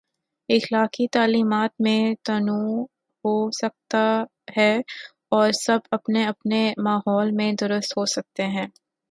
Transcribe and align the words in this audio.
اخلاقی 0.49 1.07
تعلیمات 1.07 1.71
میں 1.79 1.99
تنوع 2.23 2.83
ہو 3.25 3.33
سکتا 3.51 4.03
ہے 4.57 4.71
اور 5.31 5.51
سب 5.57 5.79
اپنے 5.91 6.25
اپنے 6.27 6.61
ماحول 6.83 7.31
میں 7.31 7.51
درست 7.61 7.97
ہو 7.97 8.05
سکتے 8.07 8.47
ہیں۔ 8.47 8.67